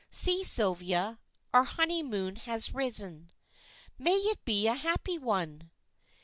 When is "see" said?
0.09-0.43